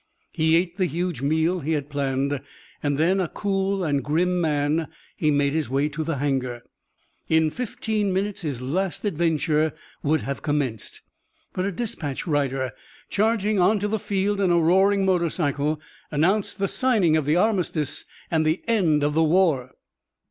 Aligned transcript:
He 0.31 0.55
ate 0.55 0.77
the 0.77 0.87
huge 0.87 1.21
meal 1.21 1.59
he 1.59 1.73
had 1.73 1.87
planned. 1.87 2.41
And 2.81 2.97
then, 2.97 3.19
a 3.19 3.27
cool 3.27 3.83
and 3.83 4.03
grim 4.03 4.41
man, 4.41 4.87
he 5.15 5.29
made 5.29 5.53
his 5.53 5.69
way 5.69 5.89
to 5.89 6.03
the 6.03 6.17
hangar. 6.17 6.63
In 7.29 7.51
fifteen 7.51 8.11
minutes 8.11 8.41
his 8.41 8.63
last 8.63 9.05
adventure 9.05 9.73
would 10.01 10.21
have 10.21 10.41
commenced. 10.41 11.01
But 11.53 11.65
a 11.67 11.71
dispatch 11.71 12.25
rider, 12.25 12.71
charging 13.09 13.59
on 13.59 13.77
to 13.77 13.87
the 13.87 13.99
field 13.99 14.41
in 14.41 14.49
a 14.49 14.57
roaring 14.59 15.05
motor 15.05 15.29
cycle, 15.29 15.79
announced 16.09 16.57
the 16.57 16.67
signing 16.67 17.15
of 17.15 17.25
the 17.27 17.35
Armistice 17.35 18.03
and 18.31 18.43
the 18.43 18.63
end 18.67 19.03
of 19.03 19.13
the 19.13 19.23
war. 19.23 19.69